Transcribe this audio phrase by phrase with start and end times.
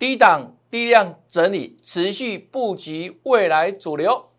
[0.00, 4.30] 低档低量整理，持续布局未来主流。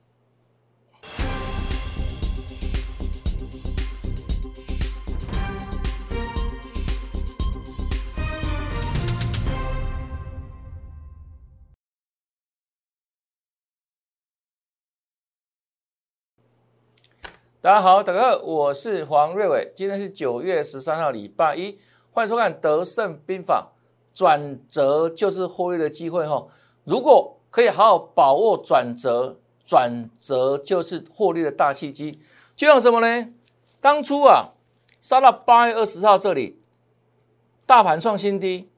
[17.61, 23.73] 大家好，大家好，我是黄瑞伟，今天是九月十三号，礼拜一，欢迎收看《德胜兵法》，
[24.13, 26.47] 转折就是获利的机会哈。
[26.83, 32.19] 如果可以好好把握转折，转折就是获利的大契机。
[32.55, 33.29] 就像什么呢？
[33.79, 34.53] 当初啊，
[35.01, 36.59] 杀到八月二十号这里，
[37.65, 38.69] 大盘创新低，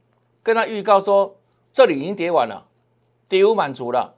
[0.42, 1.38] 跟他预告说
[1.72, 2.68] 这里已经跌完了，
[3.28, 4.16] 跌无满足了，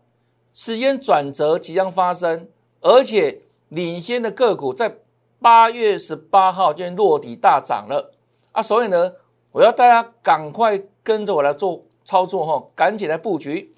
[0.53, 2.49] 时间转折即将发生，
[2.81, 3.41] 而且。
[3.69, 4.99] 领先的个股在
[5.41, 8.13] 八月十八号就落底大涨了
[8.51, 8.61] 啊！
[8.61, 9.13] 所以呢，
[9.53, 13.73] 我要大家赶快跟着我来做操作哈，赶紧来布局。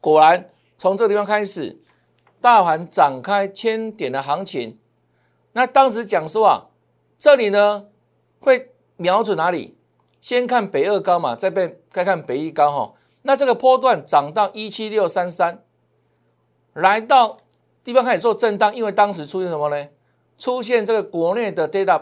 [0.00, 0.46] 果然，
[0.78, 1.78] 从这个地方开始，
[2.40, 4.78] 大盘展开千点的行情。
[5.52, 6.68] 那当时讲说啊，
[7.18, 7.86] 这里呢
[8.38, 9.76] 会瞄准哪里？
[10.20, 12.94] 先看北二高嘛，再被再看北一高哈。
[13.22, 15.62] 那这个波段涨到一七六三三，
[16.72, 17.40] 来到。
[17.82, 19.88] 地方开始做震荡，因为当时出现什么呢？
[20.38, 22.00] 出现这个国内的 data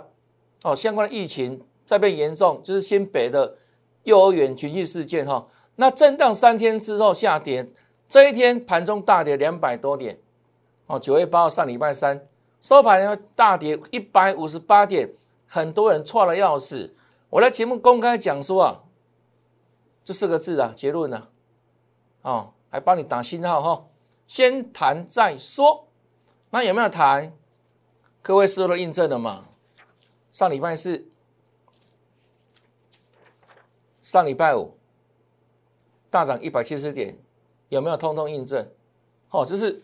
[0.63, 3.57] 哦，相关的疫情在变严重，就是新北的
[4.05, 5.47] 幼儿园群聚事件哈。
[5.77, 7.69] 那震荡三天之后下跌，
[8.09, 10.19] 这一天盘中大跌两百多点
[10.87, 10.99] 哦。
[10.99, 12.27] 九月八号上礼拜三
[12.61, 15.11] 收盘要大跌一百五十八点，
[15.49, 16.91] 很多人错了钥匙。
[17.31, 18.83] 我在节目公开讲说啊，
[20.05, 21.29] 这四个字啊，结论呢，
[22.21, 23.87] 哦，还帮你打信号哈。
[24.27, 25.89] 先谈再说，
[26.51, 27.33] 那有没有谈？
[28.21, 29.47] 各位事后都印证了嘛？
[30.31, 31.07] 上礼拜四、
[34.03, 34.77] 上礼拜五
[36.11, 37.17] 大涨一百七十点，
[37.71, 38.69] 有没有通通印证？
[39.31, 39.83] 哦，就是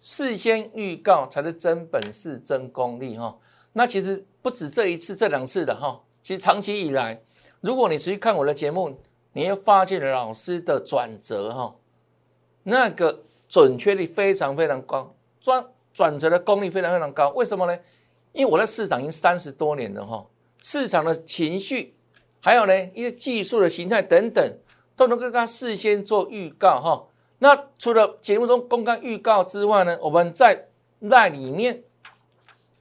[0.00, 3.38] 事先预告才是真本事、真功力哈。
[3.74, 7.22] 那其实不止这一次、这两次的哈，其实长期以来，
[7.60, 8.98] 如果你持续看我的节目，
[9.34, 11.76] 你会发现老师的转折哈，
[12.64, 13.22] 那个。
[13.46, 17.28] 准确率非常非常高，转转折的功力非常非常高。
[17.36, 17.78] 为什么呢？
[18.32, 20.26] 因为我在市场已经三十多年了哈，
[20.60, 21.94] 市场的情绪，
[22.44, 24.58] 还有呢一些技术的形态等等，
[24.94, 27.06] 都能够跟他事先做预告哈。
[27.38, 30.66] 那除了节目中公开预告之外呢，我们在
[30.98, 31.82] 那里面，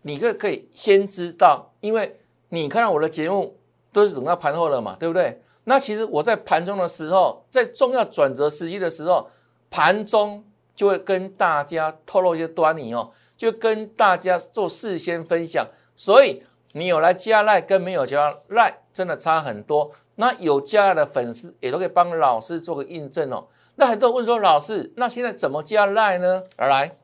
[0.01, 2.19] 你可可以先知道，因为
[2.49, 3.57] 你看到我的节目
[3.93, 5.41] 都是等到盘后了嘛，对不对？
[5.63, 9.29] 那其实我在盘中的时候，在重要转折时机的时候，
[9.69, 10.43] 盘中。
[10.75, 15.63] 就会跟大家透露一些端倪哦，就跟大家做事先分享，
[15.95, 16.41] 所以
[16.71, 19.91] 你有来加赖跟没有加赖真的差很多。
[20.15, 23.47] 那有加赖的粉丝也都可以帮老师做个印证哦。
[23.75, 26.43] 那很多人问说，老师，那现在怎么加赖呢？
[26.57, 26.97] 来，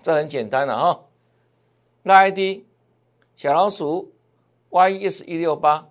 [0.00, 1.04] 这很简单了哈，
[2.04, 2.64] 赖 ID
[3.34, 4.14] 小老鼠
[4.70, 5.88] YES 一六八，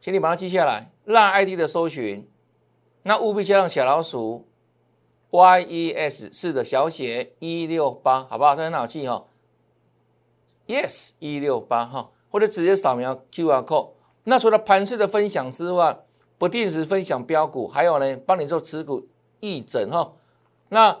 [0.00, 0.90] 请你把它记下来。
[1.04, 2.28] 赖 ID 的搜寻，
[3.04, 4.48] 那务必加上小老鼠。
[5.28, 8.54] Y E S 是的小写一六八，好不好？
[8.54, 9.26] 这很好记哈。
[10.66, 13.92] Yes，一六八哈，或者直接扫描 Q R code。
[14.24, 15.98] 那除了盘式的分享之外，
[16.36, 19.08] 不定时分享标股，还有呢，帮你做持股
[19.40, 20.12] 议诊哈。
[20.68, 21.00] 那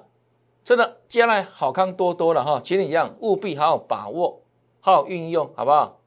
[0.64, 4.40] 真的将来好康多多了哈，请你一样务必好好把握，
[4.80, 6.00] 好好运用，好不好？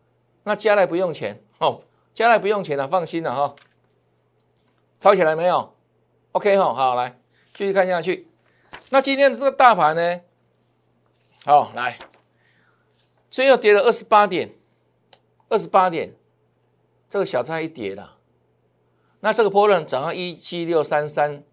[0.46, 3.54] 那将来不用钱哦，将来不用钱了，放心了哈。
[5.00, 5.76] 抄起来没有
[6.32, 7.20] ？OK 哈，好来。
[7.54, 8.28] 继续看下去，
[8.90, 10.22] 那今天的这个大盘呢？
[11.46, 12.00] 好，来，
[13.30, 14.56] 最后跌了二十八点，
[15.50, 16.16] 二十八点，
[17.10, 18.18] 这个小差一跌了。
[19.22, 21.44] 那这个波浪涨到一七六三三，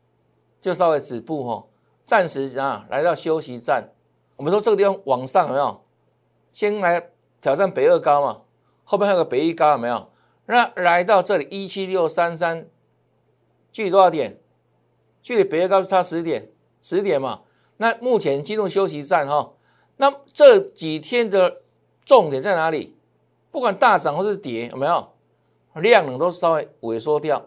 [0.60, 1.66] 就稍微止步哈，
[2.04, 3.92] 暂时啊来到休息站。
[4.36, 5.82] 我们说这个地方往上有没有？
[6.52, 8.42] 先来挑战北二高嘛，
[8.84, 10.10] 后面还有个北一高有没有？
[10.44, 12.68] 那来到这里一七六三三，
[13.72, 14.38] 距离多少点？
[15.22, 16.50] 距离北二高差十点，
[16.82, 17.42] 十点嘛。
[17.78, 19.54] 那目前进入休息站哈。
[19.96, 21.62] 那这几天的
[22.04, 22.95] 重点在哪里？
[23.56, 25.12] 不管大涨或是跌，有没有
[25.76, 27.42] 量能都稍微萎缩掉，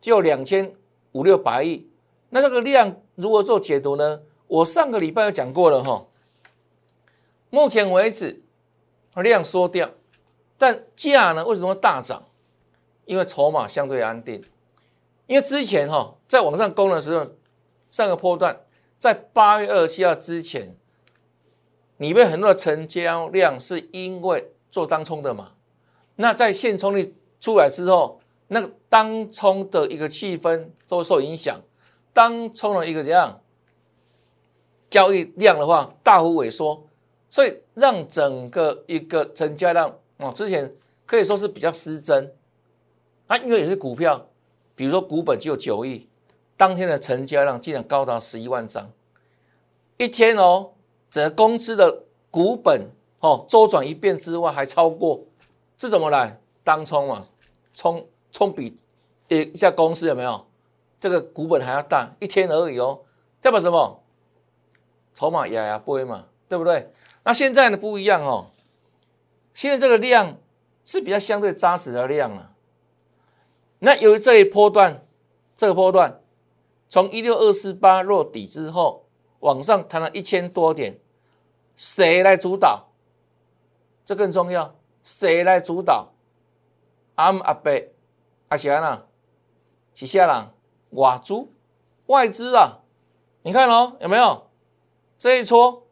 [0.00, 0.74] 就两千
[1.12, 1.88] 五六百亿。
[2.30, 4.22] 那这个量如何做解读呢？
[4.48, 6.04] 我上个礼拜有讲过了哈。
[7.48, 8.42] 目前为止
[9.14, 9.88] 量缩掉，
[10.58, 12.24] 但价呢为什么大涨？
[13.04, 14.42] 因为筹码相对安定。
[15.28, 17.24] 因为之前哈在往上攻的时候，
[17.88, 18.62] 上个波段
[18.98, 20.76] 在八月二十七号之前，
[21.98, 25.52] 里面很多的成交量是因为做当冲的嘛。
[26.16, 31.60] 那在现冲率出来之后，那个当冲的一个气氛都受影响，
[32.12, 33.40] 当冲的一个怎样
[34.90, 36.84] 交易量的话大幅萎缩，
[37.30, 40.74] 所以让整个一个成交量哦，之前
[41.06, 42.34] 可以说是比较失真
[43.28, 44.26] 啊，因为也是股票，
[44.74, 46.08] 比如说股本只有九亿，
[46.56, 48.90] 当天的成交量竟然高达十一万张，
[49.98, 50.72] 一天哦，
[51.08, 52.90] 整个公司的股本
[53.24, 55.24] 哦周转一遍之外还超过，
[55.78, 56.38] 这怎么来？
[56.62, 57.26] 当冲嘛，
[57.72, 58.06] 冲。
[58.34, 58.76] 冲比
[59.28, 60.44] 一一家公司有没有
[60.98, 62.98] 这个股本还要大一天而已哦，
[63.40, 64.02] 代表什么？
[65.14, 66.90] 筹码压压不会嘛，对不对？
[67.22, 68.50] 那现在呢不一样哦，
[69.54, 70.36] 现在这个量
[70.84, 72.50] 是比较相对扎实的量了。
[73.78, 75.06] 那由于这一波段，
[75.54, 76.20] 这个波段
[76.88, 79.06] 从一六二四八落底之后，
[79.38, 80.98] 往上弹了一千多点，
[81.76, 82.88] 谁来主导？
[84.04, 86.12] 这更重要，谁来主导？
[87.14, 87.70] 阿姆阿伯。
[88.48, 89.02] 阿安呐，
[89.94, 90.52] 是下啦，
[90.90, 91.48] 外资
[92.06, 92.82] 外资啊，
[93.42, 94.48] 你看哦，有没有
[95.18, 95.82] 这一撮？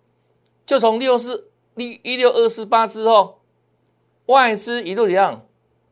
[0.64, 3.40] 就从六四一一六二四八之后，
[4.26, 5.44] 外资一路怎样？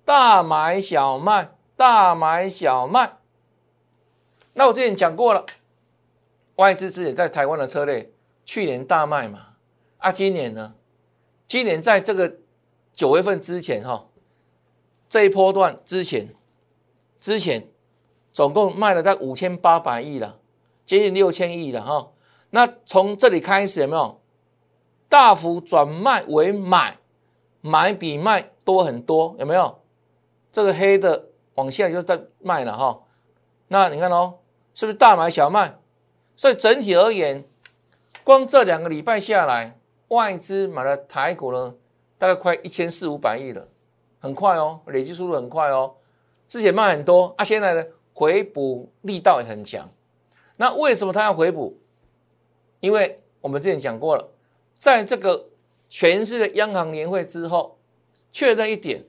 [0.04, 3.18] 大买小卖，大买小卖。
[4.52, 5.44] 那我之前讲过了，
[6.56, 8.12] 外资之前在台湾的车类，
[8.44, 9.56] 去年大卖嘛，
[9.98, 10.74] 啊，今年呢？
[11.50, 12.32] 今年在这个
[12.92, 14.06] 九月份之前哈，
[15.08, 16.28] 这一波段之前。
[17.18, 17.68] 之前
[18.32, 20.38] 总共卖了在五千八百亿了，
[20.86, 22.12] 接近六千亿了哈。
[22.50, 24.20] 那从这里开始有没有
[25.08, 26.98] 大幅转卖为买？
[27.60, 29.82] 买比卖多很多，有没有？
[30.52, 33.02] 这个黑的往下就在卖了哈。
[33.66, 34.38] 那你看哦，
[34.72, 35.80] 是不是大买小卖？
[36.36, 37.44] 所以整体而言，
[38.22, 39.79] 光这两个礼拜下来，
[40.10, 41.74] 外资买了台股呢，
[42.18, 43.66] 大概快一千四五百亿了，
[44.20, 45.94] 很快哦，累计速度很快哦。
[46.46, 49.88] 之前卖很多啊，现在呢回补力道也很强。
[50.56, 51.80] 那为什么他要回补？
[52.80, 54.28] 因为我们之前讲过了，
[54.78, 55.48] 在这个
[55.88, 57.78] 全市的央行年会之后，
[58.32, 59.04] 确认一点，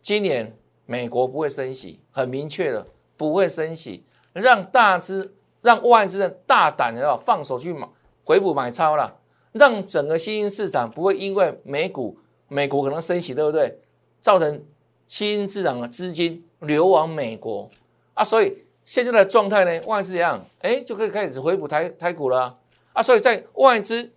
[0.00, 0.56] 今年
[0.86, 2.86] 美国不会升息，很明确的
[3.16, 7.86] 不会升息，让大资让外资的大胆的要放手去买
[8.24, 9.20] 回补买超了，
[9.52, 12.18] 让整个新兴市场不会因为美股
[12.48, 13.78] 美国可能升息，对不对？
[14.20, 14.64] 造成
[15.06, 16.44] 新兴市场的资金。
[16.62, 17.68] 流往美国
[18.14, 22.56] 啊，所以现在的状态呢，外资一样，哎，就可以开始回补台台股了
[22.92, 23.02] 啊。
[23.02, 24.12] 所以在外资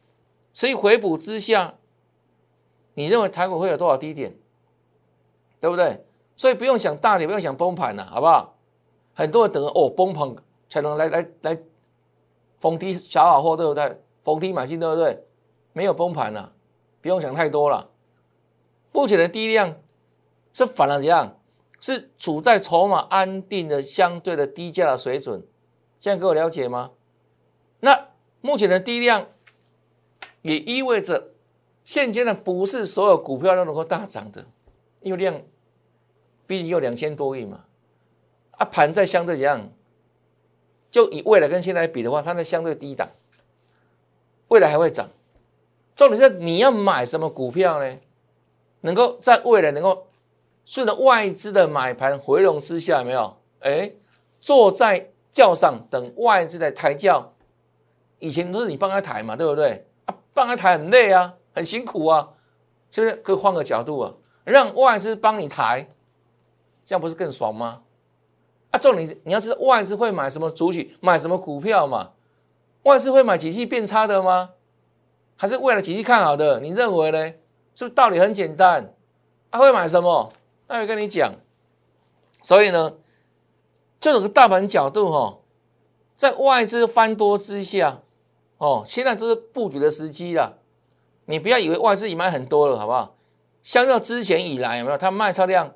[0.53, 1.73] 持续回补之下，
[2.93, 4.31] 你认为台股会有多少低点？
[5.59, 6.05] 对不对？
[6.37, 8.55] 所以不用想大跌，不用想崩盘了，好不好？
[9.15, 10.35] 很多人等哦崩盘
[10.69, 11.57] 才能来来来
[12.59, 13.99] 逢低小好货，对不对？
[14.25, 15.23] 逢低买进，对不对？
[15.71, 16.53] 没有崩盘了，
[17.01, 17.91] 不用想太多了。
[18.91, 19.81] 目前的低量
[20.51, 21.39] 是反了怎样？
[21.79, 25.45] 是处在筹码安定的相对的低价的水准，
[25.99, 26.91] 现在各位了解吗？
[27.81, 28.07] 那
[28.41, 29.27] 目前的低量
[30.41, 31.33] 也意味着
[31.83, 34.47] 现阶段不是所有股票都能够大涨的，
[35.01, 35.39] 因为量
[36.47, 37.65] 毕竟有两千多亿嘛，
[38.51, 39.69] 啊盘在相对怎样？
[40.89, 43.09] 就以未来跟现在比的话，它的相对低档，
[44.47, 45.09] 未来还会涨。
[45.95, 47.97] 重点是你要买什么股票呢？
[48.81, 50.07] 能够在未来能够。
[50.67, 53.37] 顺着外资的买盘回笼之下，有没有？
[53.59, 53.91] 哎，
[54.41, 57.33] 坐在轿上等外资的抬轿，
[58.17, 59.85] 以前都是你帮他抬嘛，对不对？
[60.05, 62.29] 啊，帮他抬很累啊，很辛苦啊，
[62.89, 63.15] 是不是？
[63.17, 65.87] 可以换个角度啊，让外资帮你抬，
[66.83, 67.83] 这样不是更爽吗？
[68.71, 72.13] 啊，重点你要知道外资会买什么主体，买什么股票嘛？
[72.85, 74.51] 外资会买景气变差的吗？
[75.35, 76.59] 还是为了景气看好的？
[76.59, 77.33] 你认为呢？
[77.73, 78.93] 是不是道理很简单？
[79.51, 80.31] 他会买什么？
[80.67, 81.33] 那我跟你讲，
[82.41, 82.93] 所以呢，
[83.99, 85.39] 这种大盘角度哈，
[86.15, 88.01] 在外资翻多之下，
[88.59, 90.59] 哦，现在都是布局的时机了。
[91.25, 93.15] 你不要以为外资已买很多了，好不好？
[93.63, 95.73] 相较之前以来，有没有它卖超量？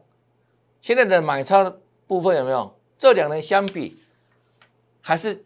[0.79, 1.73] 现在的买超
[2.05, 2.75] 部分有没有？
[2.99, 3.97] 这两年相比，
[5.01, 5.43] 还是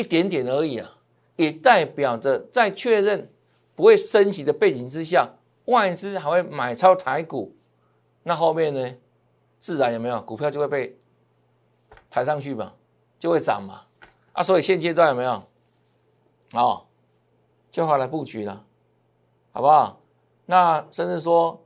[0.00, 0.90] 一点点而已啊，
[1.36, 3.30] 也代表着在确认
[3.74, 5.28] 不会升息的背景之下，
[5.66, 7.54] 外资还会买超台股。
[8.22, 8.94] 那后面呢？
[9.58, 10.98] 自然有没有股票就会被
[12.08, 12.72] 抬上去嘛，
[13.18, 13.82] 就会涨嘛。
[14.32, 15.42] 啊，所以现阶段有没有？
[16.54, 16.86] 哦，
[17.70, 18.64] 就好来布局了，
[19.52, 20.00] 好不好？
[20.46, 21.62] 那甚至说，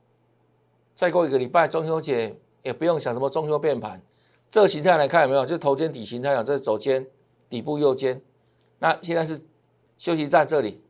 [0.96, 4.02] 再过一个礼拜中秋节也不用想什么中秋变盘。
[4.50, 5.46] 这个形态来看有没有？
[5.46, 7.06] 就头肩底形态啊，这是左肩
[7.54, 8.20] 底部右肩。
[8.80, 9.40] 那现在是
[9.96, 10.82] 休息站这里，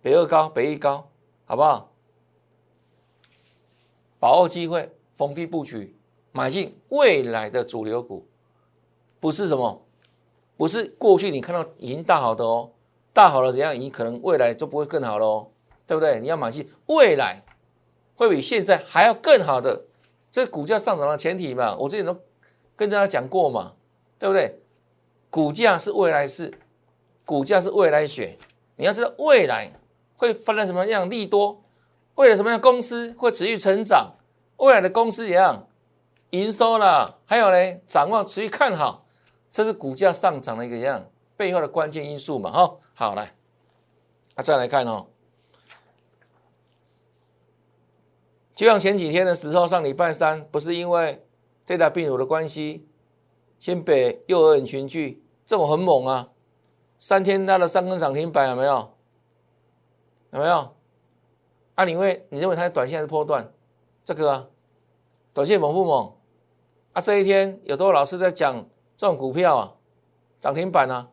[0.00, 1.10] 北二高北一高，
[1.44, 1.92] 好不好？
[4.20, 5.96] 把握机会，逢低布局，
[6.30, 8.24] 买进未来的主流股，
[9.18, 9.84] 不是什么，
[10.56, 12.70] 不是过去你看到已经大好的哦，
[13.12, 13.74] 大好了怎样？
[13.74, 15.50] 你可能未来就不会更好喽，
[15.86, 16.20] 对不对？
[16.20, 17.42] 你要买进未来
[18.14, 19.86] 会比现在还要更好的，
[20.30, 22.16] 这股价上涨的前提嘛，我之前都
[22.76, 23.74] 跟大家讲过嘛，
[24.20, 24.61] 对不对？
[25.32, 26.52] 股价是未来式，
[27.24, 28.36] 股价是未来选，
[28.76, 29.72] 你要知道未来
[30.18, 31.64] 会发生什么样利多，
[32.16, 34.12] 未来什么样公司会持续成长。
[34.58, 35.66] 未来的公司一样，
[36.30, 39.06] 营收啦，还有呢，展望持续看好，
[39.50, 43.32] 这是股价上涨的一个样背后的关键因素嘛，哈，好来，
[44.34, 45.06] 啊，再来看哦，
[48.54, 51.24] 就像前几天的时候，上礼拜三不是因为
[51.64, 52.86] 这台病毒的关系，
[53.62, 56.28] 新北幼儿园群聚，这种很猛啊，
[56.98, 58.92] 三天拉了三根涨停板有没有？
[60.32, 60.74] 有没有？
[61.76, 63.52] 啊，你会你认为它短线还是波段？
[64.04, 64.50] 这个。
[65.32, 66.12] 短线猛不猛？
[66.94, 69.76] 啊，这一天有多少老师在讲这种股票啊，
[70.40, 71.08] 涨停板啊？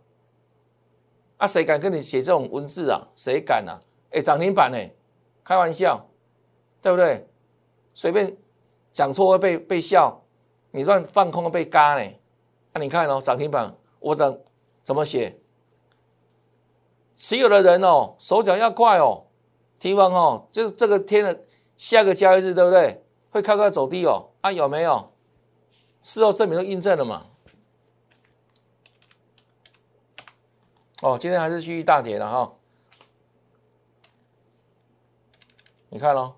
[1.38, 3.10] 啊，谁敢跟你写这种文字啊？
[3.16, 3.80] 谁敢啊？
[4.10, 4.78] 哎，涨停板呢？
[5.44, 6.04] 开玩笑，
[6.82, 7.30] 对不对？
[7.94, 8.36] 随便
[8.92, 10.24] 讲错会被被笑，
[10.72, 12.12] 你乱放空被嘎呢？
[12.74, 14.44] 那你看哦，涨停板我怎
[14.84, 15.40] 怎么写？
[17.16, 19.26] 持有的人哦，手脚要快哦，
[19.80, 21.46] 提防哦，就是这个天的
[21.76, 23.04] 下个交易日，对不对？
[23.32, 25.12] 会开高走低哦，啊有没有？
[26.02, 27.26] 事后证明都印证了嘛？
[31.02, 32.54] 哦，今天还是继续大跌的哈。
[35.90, 36.38] 你看咯，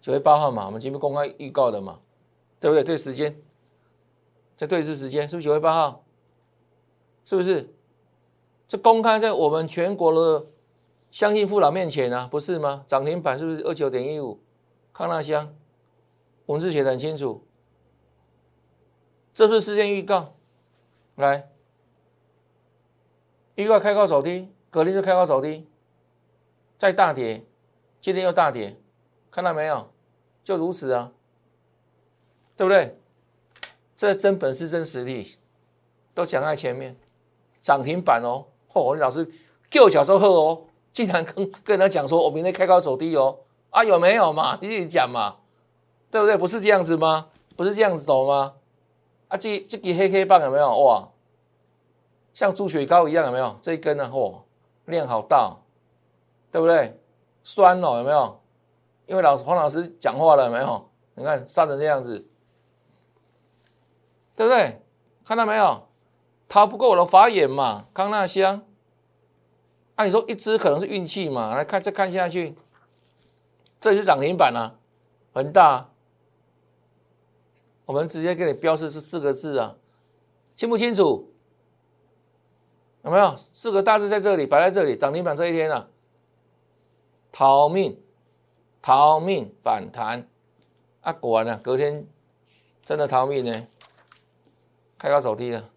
[0.00, 2.00] 九月八号嘛，我们前面公开预告的嘛，
[2.60, 2.84] 对不对？
[2.84, 3.36] 对时间，
[4.56, 6.04] 在对峙时间，是不是九月八号？
[7.24, 7.74] 是不是？
[8.66, 10.46] 这公开在我们全国的
[11.10, 12.84] 相信父老面前啊，不是吗？
[12.86, 14.40] 涨停板是不是二九点一五？
[14.92, 15.54] 康纳香
[16.46, 17.44] 文字写的很清楚，
[19.32, 20.34] 这是事件预告。
[21.16, 21.50] 来，
[23.54, 25.68] 预告开高走低，隔天就开高走低，
[26.78, 27.44] 再大跌，
[28.00, 28.76] 今天又大跌，
[29.30, 29.90] 看到没有？
[30.42, 31.12] 就如此啊，
[32.56, 32.98] 对不对？
[33.96, 35.36] 这真本事、真实力
[36.14, 36.96] 都讲在前面，
[37.60, 38.46] 涨停板哦！
[38.72, 39.28] 嚯哦，老师
[39.82, 41.34] 我小时候哦，经常跟
[41.64, 43.38] 跟人家讲说，我明天开高走低哦。
[43.70, 44.56] 啊，有没有嘛？
[44.60, 45.36] 你自己讲嘛，
[46.10, 46.36] 对不对？
[46.36, 47.28] 不是这样子吗？
[47.56, 48.54] 不是这样子走吗？
[49.28, 50.78] 啊，这这根黑黑棒有没有？
[50.78, 51.08] 哇，
[52.32, 53.56] 像猪血糕一样有没有？
[53.60, 54.08] 这一根呢？
[54.12, 54.36] 嚯，
[54.86, 55.56] 量好大，
[56.52, 57.00] 对不对？
[57.42, 58.40] 酸哦，有没有？
[59.06, 60.88] 因为老黄老师讲话了，有没有？
[61.16, 62.24] 你看杀成这样子，
[64.36, 64.82] 对不对？
[65.24, 65.88] 看到没有？
[66.48, 68.64] 逃不过我的法眼嘛，康纳香。
[69.96, 71.54] 按你说一只可能是运气嘛？
[71.54, 72.56] 来看，再看下去。
[73.80, 74.76] 这是涨停板啊，
[75.32, 75.90] 很大。
[77.86, 79.76] 我们直接给你标示是四个字啊，
[80.54, 81.32] 清不清楚？
[83.02, 84.96] 有没有四个大字在这里摆在这里？
[84.96, 85.88] 涨停板这一天啊，
[87.30, 88.00] 逃命，
[88.80, 90.26] 逃命反弹
[91.02, 91.12] 啊！
[91.12, 92.06] 果然呢，隔天
[92.82, 93.66] 真的逃命呢，
[95.04, 95.68] 开高走低了，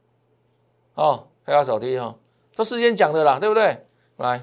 [0.93, 2.15] 哦，开高走低哈，
[2.53, 3.85] 这事先讲的啦，对不对？
[4.15, 4.41] 来。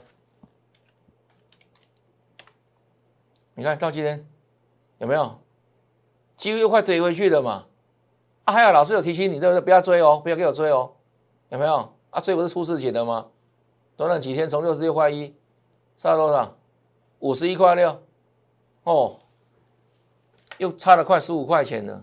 [3.54, 4.28] 你看到今天
[4.98, 5.40] 有没有？
[6.36, 7.64] 几乎又快追回去了嘛？
[8.44, 9.60] 啊，还有老师有提醒你，对不对？
[9.62, 10.92] 不要追哦，不要给我追哦，
[11.48, 11.94] 有没有？
[12.10, 13.28] 啊，追不是出事情的吗？
[13.96, 15.34] 短短几天从六十六块一
[15.96, 16.54] 杀到多少？
[17.20, 18.02] 五十一块六，
[18.82, 19.18] 哦，
[20.58, 22.02] 又差了快十五块钱了。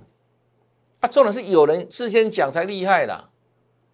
[1.01, 3.29] 啊，重点是有人事先讲才厉害啦，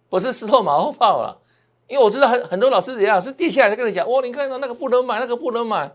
[0.08, 1.42] 不是石头马后炮了。
[1.88, 5.90] 因为我知道很很多老师怎样是跌下来才跟你讲，哇，你看到那个不能买，那个不能买。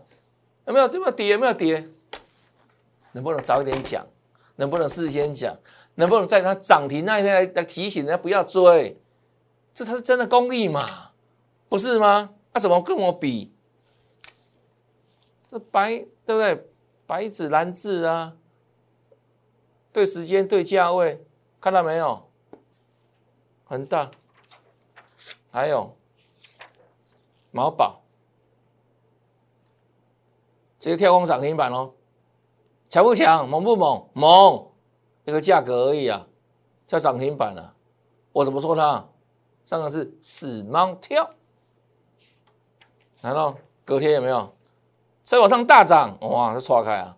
[0.66, 0.86] 有没有？
[0.88, 1.28] 有没有跌？
[1.28, 1.88] 有没有跌？
[3.12, 4.04] 能不能早一点讲？
[4.56, 5.56] 能不能事先讲？
[5.94, 9.00] 能不能在它涨停那一天来来提醒人家不要追？
[9.72, 11.10] 这才是真的公益嘛，
[11.68, 12.30] 不是吗？
[12.52, 13.52] 他怎么跟我比？
[15.46, 15.90] 这白
[16.24, 16.66] 对不对？
[17.06, 18.32] 白纸蓝字啊，
[19.94, 21.24] 对时间对价位，
[21.60, 22.28] 看到没有？
[23.64, 24.10] 很大，
[25.52, 25.96] 还有
[27.52, 28.02] 毛宝。
[30.80, 31.94] 直接跳空涨停板喽，
[32.88, 33.48] 强不强？
[33.48, 34.10] 猛不猛？
[34.12, 34.66] 猛！
[35.26, 36.26] 一个价格而已啊，
[36.88, 37.76] 叫涨停板了。
[38.32, 39.08] 我怎么说它？
[39.64, 41.30] 上个是死猫跳，
[43.20, 44.54] 难道隔天有没有？
[45.22, 47.16] 再往上大涨，哇，这错开啊，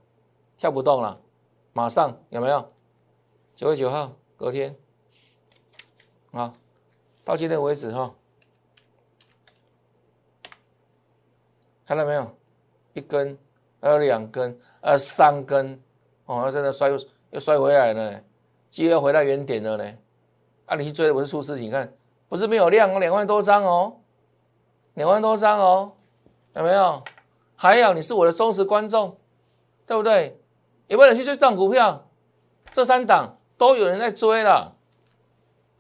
[0.59, 1.23] 跳不动了。
[1.77, 2.73] 马上有没有？
[3.55, 4.75] 九月九号隔天，
[6.31, 6.55] 啊，
[7.23, 8.15] 到今天为止哈，
[11.87, 12.35] 看到没有？
[12.95, 13.39] 一根。
[13.79, 15.79] 还有两根，呃，三根，
[16.25, 16.99] 哦，真的摔又
[17.33, 18.23] 又摔回来了，
[18.71, 19.99] 机会回到原点了呢。
[20.65, 21.93] 啊，你去追的不是出事情，看
[22.27, 24.01] 不是没有量哦，两万多张哦，
[24.95, 25.93] 两万多张哦，
[26.55, 27.05] 有没有？
[27.55, 29.15] 还有你是我的忠实观众，
[29.85, 30.41] 对不对？
[30.89, 32.09] 有没有人去追涨股票？
[32.73, 34.77] 这三档都有人在追了，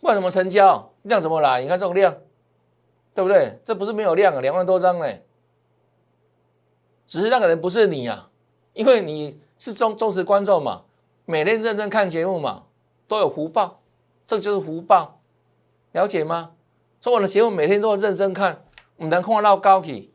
[0.00, 1.60] 不管怎么成交量怎么来？
[1.60, 2.16] 你看这种量，
[3.14, 3.60] 对不对？
[3.64, 5.26] 这不是没有量啊，两万多张嘞。
[7.06, 8.30] 只是那个人不是你啊，
[8.72, 10.84] 因为你是忠忠实观众嘛，
[11.24, 12.64] 每天认真看节目嘛，
[13.06, 13.80] 都有福报。
[14.26, 15.20] 这就是福报，
[15.92, 16.52] 了解吗？
[17.00, 18.64] 所以我的节目每天都要认真看，
[18.96, 20.12] 唔能看到高企，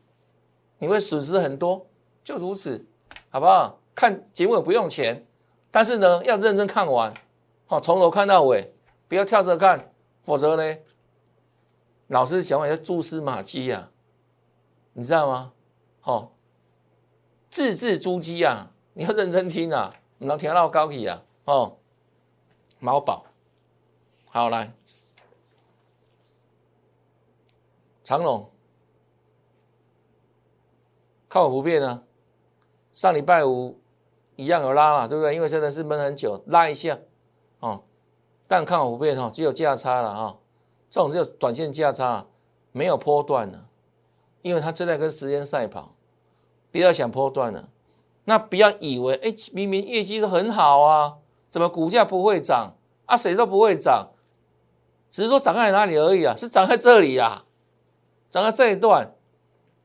[0.78, 1.86] 你会损失很多，
[2.22, 2.84] 就如此，
[3.30, 3.78] 好不好？
[3.94, 5.26] 看节目也不用钱，
[5.70, 7.12] 但是呢，要认真看完，
[7.66, 8.74] 好，从头看到尾，
[9.08, 9.92] 不要跳着看，
[10.24, 10.78] 否则呢，
[12.08, 13.90] 老师讲话要蛛丝马迹呀，
[14.94, 15.52] 你知道吗？
[16.00, 16.32] 好，
[17.50, 21.78] 字字珠玑啊，你要认真听啊，唔能听到高起啊，哦，
[22.78, 23.24] 毛宝。
[24.30, 24.72] 好来，
[28.02, 28.50] 长龙
[31.28, 32.02] 靠我不变啊！
[32.94, 33.78] 上礼拜五
[34.42, 35.34] 一样有拉嘛，对不对？
[35.34, 36.98] 因为真的是闷很久，拉一下
[37.60, 37.82] 哦。
[38.48, 40.36] 但看好不变哈，只有价差了啊。
[40.90, 42.26] 这种只有短线价差，
[42.72, 43.66] 没有波段了，
[44.42, 45.94] 因为它正在跟时间赛跑。
[46.70, 47.68] 不要想波段了，
[48.24, 51.18] 那不要以为哎，明明业绩是很好啊，
[51.50, 52.74] 怎么股价不会涨
[53.06, 53.16] 啊？
[53.16, 54.10] 谁都不会涨。
[55.10, 57.44] 只是说涨在哪里而已啊，是涨在这里啊，
[58.30, 59.14] 涨在这一段，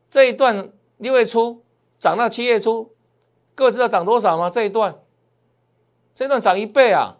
[0.10, 1.62] 这一段六月初
[2.00, 2.94] 涨到七月初，
[3.58, 4.52] 各位知道涨多少吗？
[4.52, 5.02] 这一段，
[6.14, 7.18] 这一段涨一倍啊，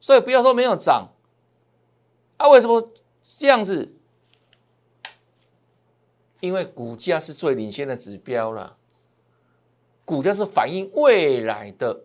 [0.00, 1.12] 所以不要说没有涨，
[2.38, 2.90] 啊，为什么
[3.22, 3.94] 这样子？
[6.40, 8.78] 因为股价是最领先的指标了，
[10.04, 12.00] 股价是反映未来的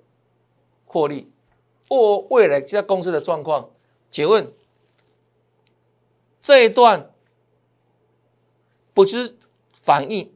[0.85, 1.31] 获利
[1.89, 3.71] 或未来这家公司的状况，
[4.11, 4.53] 请问？
[6.39, 7.11] 这一段
[8.93, 9.35] 不是
[9.71, 10.31] 反映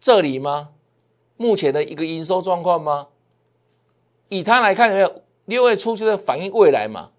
[0.00, 0.74] 这里吗？
[1.36, 3.08] 目前的一个营收状况吗？
[4.28, 7.10] 以它来看，有没有六月初就在反映未来嘛？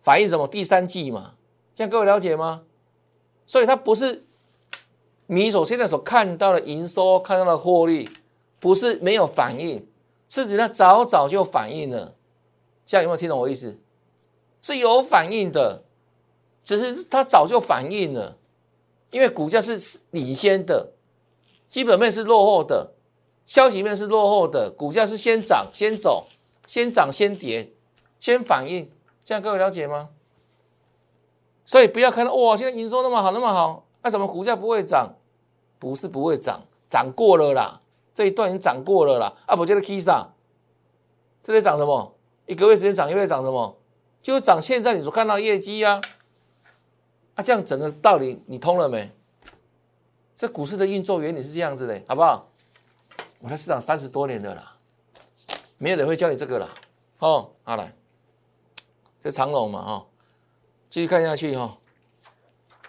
[0.00, 0.46] 反映什么？
[0.46, 1.34] 第三季嘛？
[1.74, 2.62] 这样各位了解吗？
[3.46, 4.24] 所以它不是
[5.26, 8.08] 你所现在所看到的营收、看到的获利，
[8.60, 9.86] 不是没有反应，
[10.28, 12.14] 是指它早早就反应了。
[12.86, 13.78] 这样有没有听懂我意思？
[14.62, 15.82] 是有反应的。
[16.62, 18.38] 只是它早就反应了，
[19.10, 20.94] 因为股价是领先的，
[21.68, 22.94] 基本面是落后的，
[23.44, 26.26] 消息面是落后的，股价是先涨先走，
[26.66, 27.72] 先涨先跌，
[28.18, 28.90] 先反应，
[29.22, 30.10] 这样各位了解吗？
[31.64, 35.14] 所以不要看到哇，现在营收那么好那么好，那怎么股价不会涨？
[35.78, 37.80] 不是不会涨，涨过了啦，
[38.14, 39.34] 这一段已经涨过了啦。
[39.46, 40.32] 啊，我觉得 K 上，
[41.42, 42.14] 这在涨什么？
[42.46, 43.76] 一个月时间涨一倍涨什么？
[44.22, 46.00] 就涨现在你所看到业绩呀。
[47.34, 49.10] 啊，这样整个道理你通了没？
[50.34, 52.48] 这股市的运作原理是这样子的，好不好？
[53.44, 54.78] 我在市场三十多年的啦，
[55.76, 56.66] 没有人会教你这个啦。
[57.18, 57.94] 哦，好来，
[59.20, 60.06] 这长龙嘛，哈，
[60.88, 61.78] 继续看下去哈。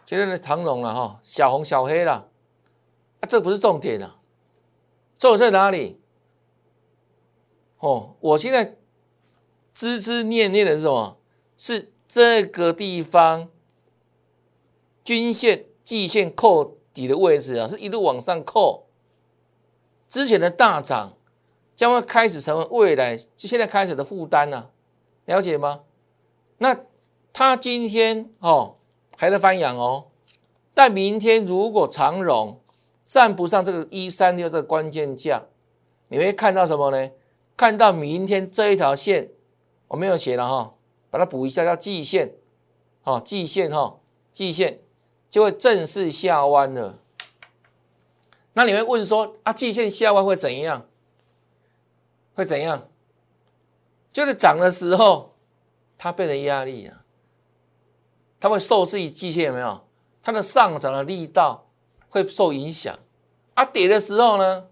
[0.05, 2.29] 今天的长龙了哈，小红小黑了，
[3.19, 4.21] 啊，这不是重点啊，
[5.17, 5.99] 重点在哪里？
[7.79, 8.77] 哦，我现在
[9.73, 11.17] 枝枝念念的是什么？
[11.57, 13.49] 是这个地方。
[15.03, 18.84] 均线、季线扣底的位置啊，是一路往上扣。
[20.15, 21.17] 之前的大涨
[21.75, 24.69] 将会开始成为未来就现在开始的负担呢，
[25.25, 25.81] 了解吗？
[26.59, 26.85] 那
[27.33, 28.77] 它今天哦
[29.17, 30.05] 还在翻扬哦，
[30.73, 32.61] 但明天如果长荣
[33.05, 35.47] 站不上这个一三六这个关键价，
[36.07, 37.11] 你会看到什么呢？
[37.57, 39.31] 看到明天这一条线
[39.89, 40.75] 我没有写了哈，
[41.09, 42.35] 把它补一下，叫季线，
[43.03, 43.99] 哦，季线哈，
[44.31, 44.79] 季线。
[45.29, 46.99] 就会正式下弯了。
[48.55, 50.87] 那你会问说啊，季线下弯会怎样？
[52.33, 52.87] 会怎样？
[54.11, 55.35] 就是涨的时候，
[55.97, 57.03] 它变成压力啊，
[58.39, 59.85] 它会受制于季线有没有？
[60.23, 61.67] 它的上涨的力道
[62.09, 62.97] 会受影响。
[63.53, 64.65] 啊，跌的时候呢，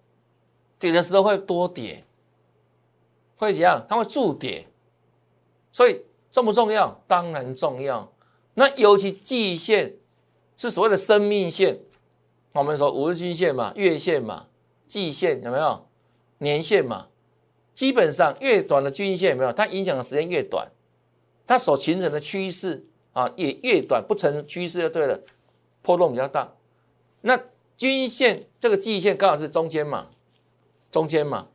[0.79, 2.03] 跌的时候会多跌，
[3.37, 3.85] 会怎样？
[3.87, 4.67] 它会助跌。
[5.71, 6.99] 所以重不重要？
[7.05, 8.11] 当然重要。
[8.55, 9.97] 那尤其季线。
[10.55, 11.79] 是所谓的生命线，
[12.53, 14.47] 我们说五日均线嘛、月线嘛、
[14.85, 15.87] 季线有没有？
[16.39, 17.07] 年线嘛，
[17.73, 19.53] 基本上越短的均线有没有？
[19.53, 20.71] 它影响的时间越短，
[21.47, 25.21] 它所形成的趋势啊也越短，不成趋势就对了，
[25.81, 26.53] 波动比较大。
[27.21, 27.39] 那
[27.77, 30.09] 均线这个季线刚好是中间嘛，
[30.91, 31.47] 中间嘛，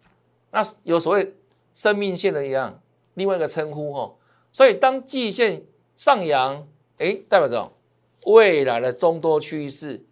[0.51, 1.35] 那有所谓
[1.75, 2.81] 生命线的一样，
[3.15, 4.15] 另外一个称呼哈。
[4.51, 7.73] 所以当季线上扬，哎，代表着
[8.25, 10.03] 未来的中多趋势，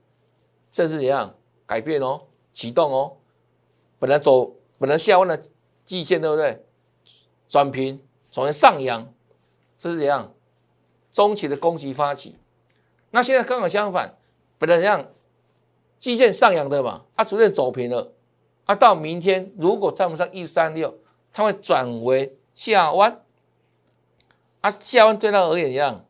[0.76, 1.34] 这是怎样
[1.64, 2.20] 改变哦，
[2.52, 3.16] 启动哦。
[3.98, 5.42] 本来走本来下弯的
[5.86, 6.66] 季线，对不对？
[7.48, 7.98] 转平，
[8.30, 9.10] 转为上扬，
[9.78, 10.34] 这是怎样
[11.14, 12.36] 中期的攻击发起？
[13.10, 14.18] 那现在刚好相反，
[14.58, 15.08] 本来怎样
[15.98, 18.12] 季线上扬的嘛，它逐渐走平了，
[18.66, 20.98] 啊，到明天如果站不上一三六，
[21.32, 23.22] 它会转为下弯。
[24.60, 26.04] 啊，下弯对它而言一样，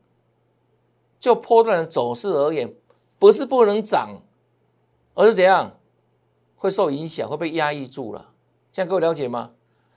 [1.20, 2.74] 就波段的走势而言，
[3.20, 4.22] 不是不能涨，
[5.16, 5.76] 而是怎样
[6.54, 8.30] 会受影响，会被压抑住了。
[8.70, 9.50] 这样各位了解吗？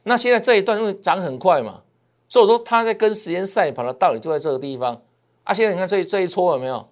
[0.03, 1.83] 那现在这一段因为涨很快嘛，
[2.27, 4.99] 所以说它在跟时间赛跑的道理就在这个地方。
[5.43, 6.89] 啊，现在你看这这一撮有没有？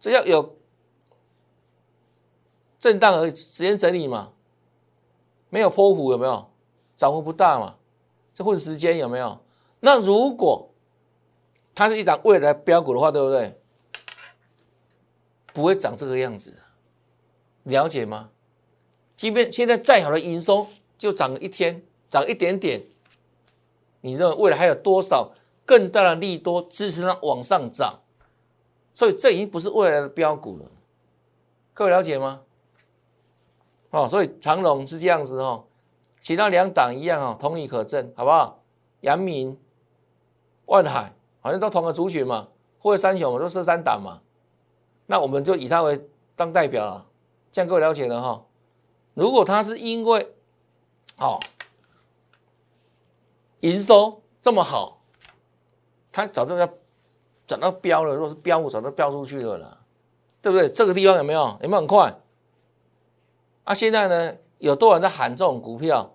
[0.00, 0.56] 只要有
[2.80, 4.32] 震荡而时间整理嘛，
[5.50, 6.50] 没有波幅有没有？
[6.96, 7.76] 涨幅不大嘛，
[8.34, 9.38] 这混时间有没有？
[9.80, 10.70] 那如果
[11.74, 13.60] 它是一档未来标股的话，对不对？
[15.52, 16.54] 不会长这个样子，
[17.68, 18.30] 了解吗？
[19.16, 22.82] 即便现在再好的营收，就涨一天，涨一点点，
[24.00, 25.32] 你认为未来还有多少
[25.64, 28.00] 更大的利多支持它往上涨？
[28.94, 30.64] 所以这已经不是未来的标股了，
[31.72, 32.40] 各位了解吗？
[33.90, 35.64] 哦，所以长龙是这样子哦，
[36.20, 38.62] 其他两档一样哦，同理可证，好不好？
[39.00, 39.58] 阳明。
[40.66, 44.20] 万海好像都同个族群嘛，或者三雄嘛，都是三档嘛，
[45.06, 45.98] 那我们就以它为
[46.36, 47.06] 当代表了，
[47.58, 48.44] 这样各位了解了哈。
[49.14, 50.32] 如果它是因为
[51.16, 51.40] 好
[53.58, 55.02] 营收这么好，
[56.12, 56.68] 它早就要
[57.48, 59.76] 涨到标了，如果是标股早就标出去了啦，
[60.40, 60.68] 对不对？
[60.68, 61.58] 这个地方有没有？
[61.60, 62.14] 有没有很快？
[63.64, 66.14] 啊，现在呢，有多少人在喊这种股票？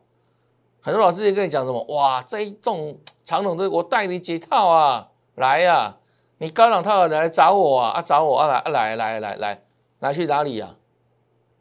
[0.80, 1.84] 很多老师也跟你讲什么？
[1.90, 5.98] 哇，这一种长龙的，我带你解套啊，来呀！
[6.38, 9.64] 你高档套来找我啊，啊找我啊来来来来来
[10.00, 10.74] 来去哪里呀？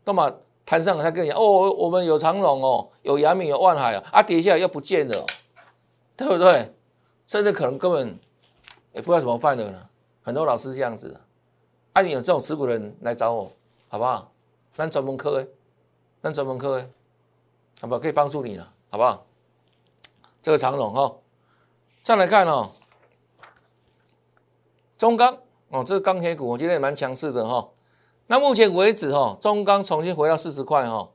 [0.04, 0.32] 干嘛
[0.64, 5.26] 摊上他跟你讲哦，我们有长龙哦，有阳明有万海啊，啊跌下来又不见了，
[6.16, 6.72] 对不对？
[7.26, 8.18] 甚至可能根本
[8.92, 9.88] 也不知道怎么办的呢。
[10.22, 11.20] 很多老师这样子，
[11.92, 13.50] 啊，你有这种持股的人来找我，
[13.88, 14.30] 好不好？
[14.76, 15.46] 那专门课哎，
[16.20, 16.88] 那专门课哎，
[17.80, 17.98] 好不好？
[17.98, 18.72] 可以帮助你了。
[18.90, 19.24] 好不好？
[20.42, 21.14] 这个长龙哈，
[22.02, 22.70] 再来看哦，
[24.98, 25.38] 中钢
[25.70, 27.66] 哦，这个钢铁股我觉得也蛮强势的哈。
[28.32, 31.10] 那目前为止哈，中钢重新回到四十块哈，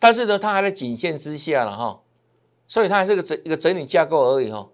[0.00, 2.00] 但是呢，它还在颈线之下了哈，
[2.66, 4.68] 所以它还是个整一个整理架构而已哈，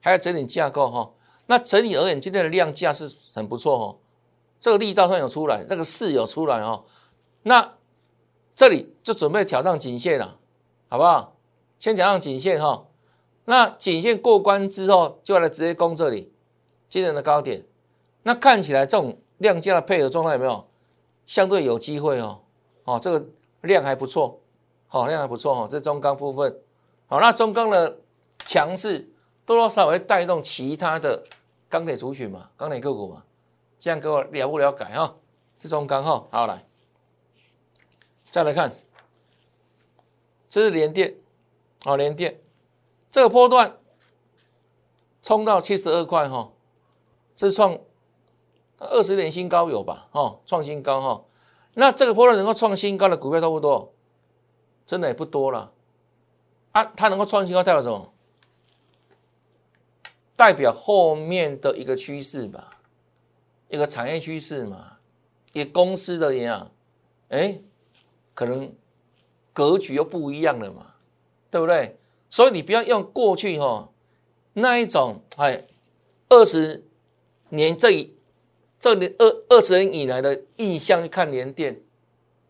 [0.00, 1.12] 还要整理架构哈。
[1.46, 3.96] 那整体而言，今天的量价是很不错哈，
[4.60, 6.82] 这个力道上有出来，这个势有出来哦。
[7.44, 7.74] 那
[8.56, 10.36] 这里就准备挑战颈线了，
[10.88, 11.36] 好不好？
[11.78, 12.86] 先讲上颈线哈，
[13.44, 16.32] 那颈线过关之后，就来直接攻这里
[16.88, 17.64] 今日的高点。
[18.24, 20.67] 那看起来这种量价的配合状态有没有
[21.28, 22.40] 相对有机会哦？
[22.84, 23.24] 哦，这个
[23.60, 24.40] 量还不错，
[24.86, 25.68] 好量还不错哦。
[25.70, 26.58] 这中钢部分，
[27.06, 27.98] 好，那中钢的
[28.46, 29.00] 强势
[29.44, 31.22] 多多少少会带动其他的
[31.68, 33.22] 钢铁族群嘛，钢铁个股嘛，
[33.78, 35.14] 这样给我了不了解哈？
[35.58, 36.64] 这中钢哈，好来，
[38.30, 38.72] 再来看，
[40.48, 41.14] 这是联电。
[41.84, 42.40] 好，连电
[43.10, 43.78] 这个波段
[45.22, 46.50] 冲到七十二块哈，
[47.36, 47.78] 是创
[48.78, 50.08] 二十年新高有吧？
[50.10, 51.24] 哈，创新高哈。
[51.74, 53.92] 那这个波段能够创新高的股票多不多？
[54.86, 55.72] 真的也不多了。
[56.72, 58.12] 啊，它能够创新高代表什么？
[60.36, 62.78] 代表后面的一个趋势吧，
[63.68, 64.98] 一个产业趋势嘛，
[65.52, 66.70] 一个公司的一样，
[67.28, 67.60] 哎，
[68.34, 68.72] 可能
[69.52, 70.94] 格局又不一样了嘛。
[71.50, 71.98] 对不对？
[72.28, 73.88] 所以你不要用过去哈
[74.52, 75.64] 那一种哎
[76.28, 76.86] 二十
[77.48, 78.14] 年这一
[78.80, 81.80] 这年二二十年以来的印象去看联电，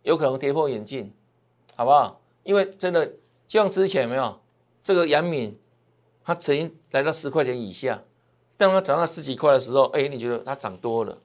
[0.03, 1.13] 有可能跌破眼镜，
[1.75, 2.21] 好不好？
[2.43, 3.07] 因为真的
[3.47, 4.41] 就像之前没有
[4.83, 5.59] 这个杨敏，
[6.25, 8.03] 它曾经来到十块钱以下，
[8.57, 11.19] 当它涨到十几块的时候，哎，你觉得它涨多了？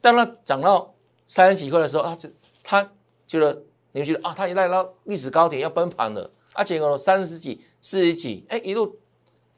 [0.00, 0.94] 当它涨到
[1.26, 2.30] 三十几块的时候，啊，这
[2.62, 2.90] 它
[3.26, 6.30] 觉得你觉得啊，它一来到历史高点要崩盘了。
[6.52, 8.98] 啊，结果三十几、四十几，哎，一路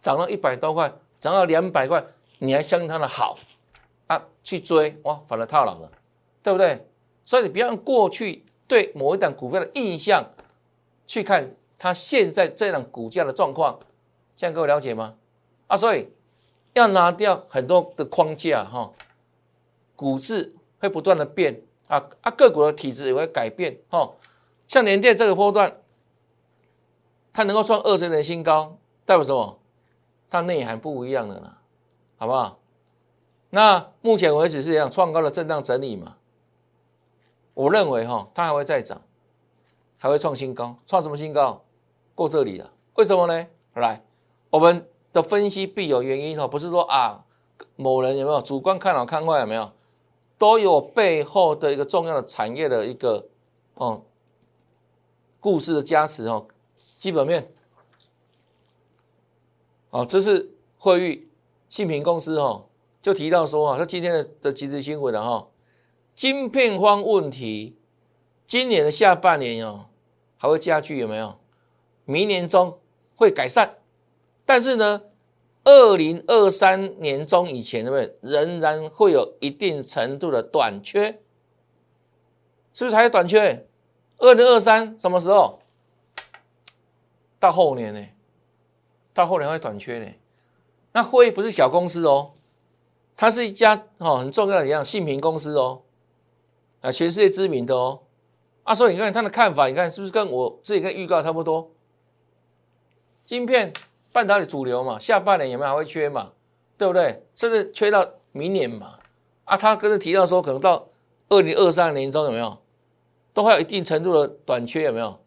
[0.03, 2.05] 涨到一百多块，涨到两百块，
[2.39, 3.39] 你还相信它的好
[4.09, 4.23] 啊？
[4.43, 5.91] 去追哇，反而套牢了，
[6.43, 6.87] 对不对？
[7.25, 10.25] 所以你不要用过去对某一档股票的印象
[11.07, 13.79] 去看它现在这档股价的状况，
[14.35, 15.15] 这样各位了解吗？
[15.67, 16.09] 啊，所以
[16.73, 18.91] 要拿掉很多的框架哈，
[19.95, 24.11] 股市会不断的变啊啊，个股的体质也会改变哈，
[24.67, 25.77] 像联电这个波段。
[27.31, 29.61] 它能够创二十年新高，代表什么？
[30.29, 31.59] 它内涵不一样的啦，
[32.17, 32.59] 好不好？
[33.51, 36.17] 那目前为止是这样，创高的震荡整理嘛。
[37.55, 39.03] 我认为哈，它还会再涨，
[39.97, 41.65] 还会创新高，创什么新高？
[42.15, 43.47] 过这里了，为什么呢？
[43.75, 44.05] 来，
[44.51, 47.25] 我们的分析必有原因哈，不是说啊
[47.77, 49.73] 某人有没有主观看好看坏有没有，
[50.37, 53.27] 都有背后的一个重要的产业的一个
[53.75, 54.03] 哦
[55.41, 56.47] 故事的加持哦，
[56.97, 57.53] 基本面。
[59.91, 61.31] 哦，这是惠誉
[61.69, 62.67] 信平公司哦，
[63.09, 65.49] 就提到说啊，他今天的的即时新闻了哈，
[66.15, 67.79] 晶片荒问题，
[68.47, 69.87] 今年的下半年哦
[70.37, 71.41] 还会加剧有没有？
[72.05, 72.79] 明年中
[73.17, 73.79] 会改善，
[74.45, 75.05] 但是呢，
[75.65, 78.19] 二零二三年中以前对不对？
[78.21, 81.23] 仍然会有一定程度的短缺，
[82.75, 83.67] 是不是还有短缺？
[84.19, 85.59] 二零二三什么时候？
[87.39, 88.07] 到后年呢？
[89.15, 90.13] 到后年会短缺呢，
[90.93, 92.35] 那会不是小公司哦，
[93.21, 95.83] 它是一家哦很重要的一样信平公司哦，
[96.81, 97.99] 啊全世界知名的哦，
[98.63, 101.73] 啊所以你看他的看法，你看是不是跟我自己跟预告差不多？
[103.25, 103.73] 晶片
[104.13, 106.31] 半导体主流嘛，下半年有没有还会缺嘛？
[106.79, 107.27] 对不对？
[107.35, 109.01] 甚至缺到明年嘛？
[109.45, 110.87] 啊，他跟着提到说，可能到
[111.29, 112.57] 二零二三年中有没有，
[113.35, 115.19] 都会有一定程度的短缺有没有？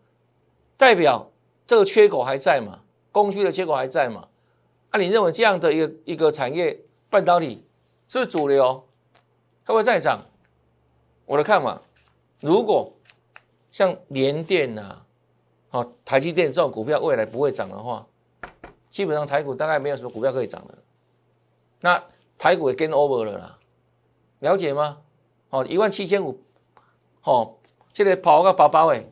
[0.78, 1.30] 代表
[1.68, 2.80] 这个缺口还在嘛？
[3.12, 4.30] 供需的缺口还在嘛？
[4.92, 7.66] 啊，你认为这样的一个一个产业半导体
[8.12, 8.74] 是不是主流？
[9.64, 10.20] 会不会再涨？
[11.26, 11.82] 我的看法，
[12.42, 12.92] 如果
[13.72, 15.02] 像联电呐、
[15.70, 18.06] 哦台积电这种股票未来不会涨的话，
[18.90, 20.78] 基本上台股大概没有什么股票可以涨的。
[21.80, 22.04] 那
[22.38, 23.58] 台股也 gain over 了啦，
[24.40, 24.98] 了解吗？
[25.50, 26.38] 哦，一万七千五，
[27.24, 27.60] 哦，
[27.94, 29.10] 现在跑个八八位，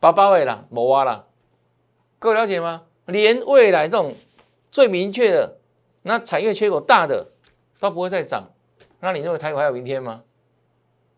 [0.00, 1.24] 八八位啦，无啊啦，
[2.18, 2.82] 各位了解吗？
[3.04, 4.12] 连未来这种
[4.72, 5.58] 最明确的
[6.02, 7.29] 那产业缺口大的
[7.80, 8.50] 都不会再涨，
[9.00, 10.22] 那你认为台股还有明天吗？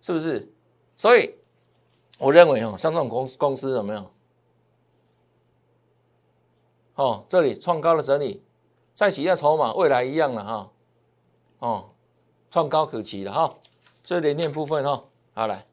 [0.00, 0.50] 是不是？
[0.96, 1.34] 所以
[2.18, 4.10] 我认为哦，像这种公公司有没有？
[6.94, 8.42] 哦，这里创高的整理，
[8.94, 10.72] 再洗一下筹码，未来一样了哈。
[11.58, 11.90] 哦，
[12.50, 13.54] 创高可期了哈。
[14.04, 15.66] 这连电部分哈，好来，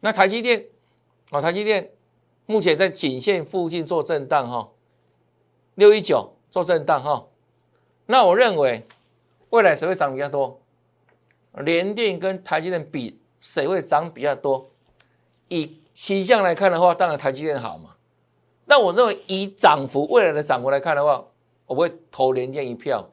[0.00, 0.66] 那台积电，
[1.30, 1.90] 哦，台积电。
[2.46, 4.70] 目前在颈线附近做震荡哈，
[5.76, 7.26] 六一九做震荡哈，
[8.06, 8.86] 那我认为
[9.50, 10.60] 未来谁会涨比较多？
[11.58, 14.68] 联电跟台积电比，谁会涨比较多？
[15.48, 17.90] 以形象来看的话，当然台积电好嘛。
[18.66, 21.24] 那我认为以涨幅未来的涨幅来看的话，
[21.66, 23.08] 我会投联电一票，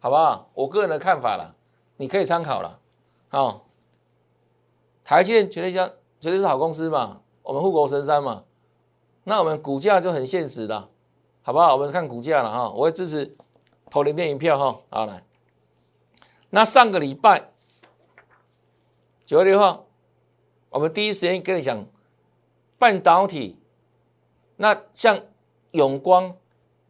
[0.00, 0.50] 好不好？
[0.54, 1.54] 我个人的看法了，
[1.96, 2.80] 你可以参考了。
[3.28, 3.66] 好，
[5.04, 8.44] 台积电绝对将绝对是好公司嘛，我们护国神山嘛。
[9.24, 10.88] 那我们股价就很现实的，
[11.42, 11.76] 好不好？
[11.76, 13.36] 我们看股价了哈，我会支持
[13.90, 14.80] 投零电影票哈。
[14.90, 15.22] 好来，
[16.50, 17.50] 那上个礼拜
[19.24, 19.86] 九月六号，
[20.70, 21.84] 我们第一时间跟你讲
[22.78, 23.58] 半导体，
[24.56, 25.20] 那像
[25.72, 26.36] 永光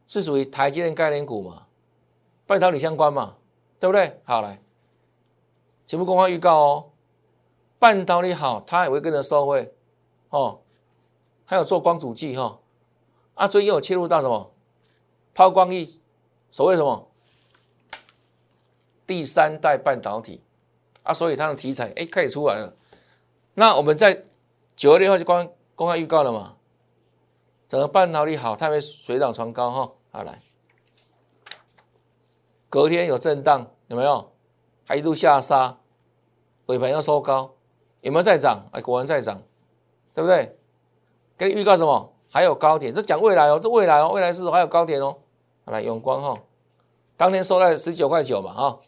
[0.06, 1.66] 是属于台积电概念股嘛，
[2.46, 3.36] 半导体相关嘛，
[3.80, 4.20] 对不对？
[4.24, 4.60] 好来，
[5.84, 6.90] 节目公开预告哦，
[7.78, 9.74] 半导体好，它也会跟着收惠。
[10.30, 10.60] 哦。
[11.48, 12.58] 还有做光阻剂哈，
[13.34, 14.52] 啊，最近有切入到什么？
[15.32, 16.00] 抛光翼，
[16.56, 17.06] 所谓什么
[19.06, 20.40] 第三代半导体
[21.02, 22.72] 啊，所以它的题材哎开始出来了。
[23.52, 24.24] 那我们在
[24.74, 26.56] 九月六号就公公开预告了嘛，
[27.68, 29.92] 整个半导体好，它会水涨船高哈。
[30.10, 30.40] 好来，
[32.70, 34.32] 隔天有震荡有没有？
[34.86, 35.76] 还一度下杀，
[36.64, 37.54] 尾盘要收高，
[38.00, 38.66] 有没有再涨？
[38.72, 39.42] 哎，果然再涨，
[40.14, 40.58] 对不对？
[41.36, 42.14] 给你预告什么？
[42.30, 45.18] 还有高点，这讲未来哦，这未来哦，未来是还有高点哦。
[45.66, 46.42] 来永光哈，
[47.16, 48.78] 当天收在十九块九嘛啊。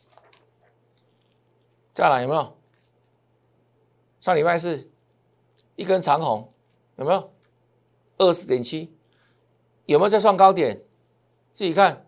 [1.92, 2.56] 再来有没有？
[4.20, 4.90] 上礼拜是
[5.76, 6.52] 一根长红，
[6.96, 7.32] 有没有？
[8.18, 8.92] 二十点七，
[9.86, 10.84] 有没有在创高点？
[11.52, 12.06] 自己看，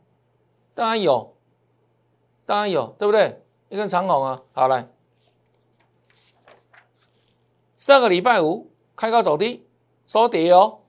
[0.74, 1.37] 当然有，
[2.46, 3.44] 当然有，对不对？
[3.68, 4.88] 一根长红啊，好来，
[7.76, 9.66] 上个礼拜五开高走低。
[10.06, 10.80] 收跌哦，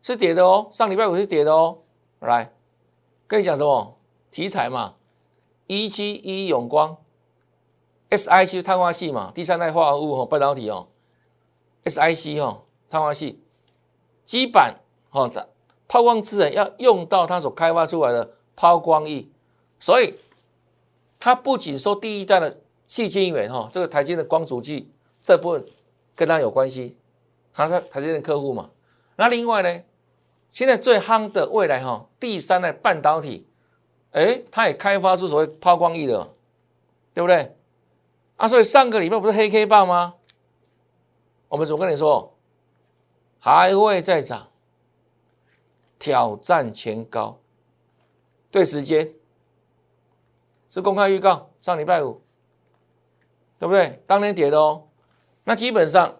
[0.00, 0.68] 是跌的哦。
[0.70, 1.82] 上礼拜五是跌的哦。
[2.20, 2.53] 来，
[3.26, 3.98] 跟你讲什么
[4.30, 4.96] 题材嘛？
[5.66, 6.96] 一七一永光
[8.10, 10.88] ，SiC 碳化系嘛，第三代化合物哦，半导体哦
[11.84, 13.42] ，SiC 哦，碳化系
[14.24, 15.30] 基板哦，
[15.88, 19.26] 抛光制人要用到它所开发出来的抛光液，
[19.78, 20.14] 所以
[21.18, 24.90] 它不仅说第一代的细晶圆哈，这个台积的光阻剂
[25.22, 25.66] 这部分
[26.14, 26.96] 跟它有关系。
[27.56, 28.70] 它是台积的客户嘛？
[29.14, 29.82] 那另外呢，
[30.54, 33.44] 现在最夯的未来哈，第三代半导体，
[34.12, 36.32] 哎，它也开发出所谓抛光翼了，
[37.12, 37.56] 对不对？
[38.36, 40.14] 啊，所以上个礼拜不是黑 K 棒吗？
[41.48, 42.36] 我们怎么跟你说？
[43.40, 44.48] 还会再涨，
[45.98, 47.40] 挑战前高。
[48.52, 49.12] 对时间
[50.70, 52.22] 是公开预告，上礼拜五，
[53.58, 54.00] 对不对？
[54.06, 54.86] 当天跌的哦。
[55.42, 56.16] 那基本上，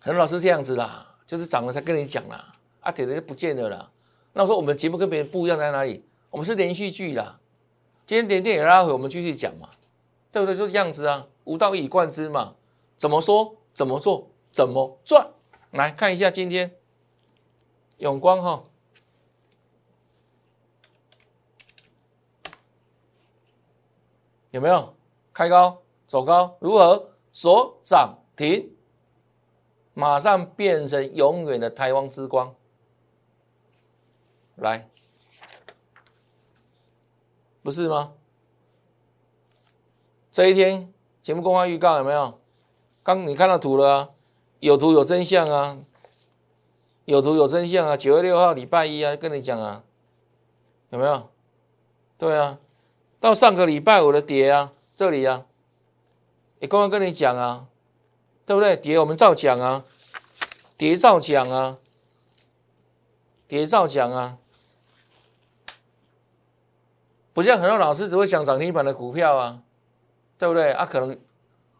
[0.00, 2.54] 很多老师这样子啦，就是涨了才跟你讲啦。
[2.86, 3.90] 啊，跌的就不见了啦。
[4.32, 6.04] 那我说我们节目跟别人不一样在哪里？
[6.30, 7.40] 我们是连续剧啦。
[8.06, 9.68] 今天点点也拉回，我们继续讲嘛，
[10.30, 10.54] 对不对？
[10.54, 12.54] 就是这样子啊，无道一以贯之嘛。
[12.96, 13.56] 怎么说？
[13.74, 14.30] 怎么做？
[14.52, 15.28] 怎么赚？
[15.72, 16.76] 来看一下今天
[17.96, 18.62] 永光哈。
[24.52, 24.94] 有没有
[25.32, 26.56] 开高走高？
[26.60, 28.70] 如何所涨停？
[29.92, 32.54] 马上变成永远的台湾之光。
[34.56, 34.88] 来，
[37.62, 38.12] 不是吗？
[40.30, 40.92] 这一天
[41.22, 42.38] 节目公开预告有没有？
[43.02, 44.10] 刚你看到图了啊？
[44.60, 45.78] 有图有真相啊！
[47.04, 47.96] 有图有真相啊！
[47.96, 49.84] 九月六号礼拜一啊，跟你讲啊，
[50.90, 51.30] 有没有？
[52.18, 52.58] 对啊。
[53.20, 55.46] 到上个礼拜五的跌啊，这里啊，
[56.58, 57.66] 也刚刚跟你讲啊，
[58.44, 58.76] 对不对？
[58.76, 59.84] 跌我们照讲啊，
[60.76, 61.78] 跌照讲啊，
[63.46, 64.38] 跌照讲啊，
[67.36, 69.62] 不像很多老师只会讲涨停板的股票啊，
[70.38, 70.72] 对不对？
[70.72, 71.10] 啊，可能